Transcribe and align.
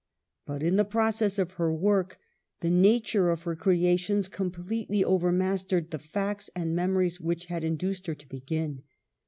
But 0.47 0.63
in 0.63 0.77
the 0.77 0.83
process 0.83 1.37
of 1.37 1.51
her 1.61 1.71
work, 1.71 2.17
the 2.61 2.71
nature 2.71 3.29
of 3.29 3.43
her 3.43 3.55
creations 3.55 4.27
completely 4.27 5.03
overmastered 5.05 5.91
the 5.91 5.99
facts 5.99 6.49
and 6.55 6.75
memories 6.75 7.21
which 7.21 7.45
had 7.45 7.63
induced 7.63 8.07
her 8.07 8.15
to 8.15 8.27
begin. 8.27 8.81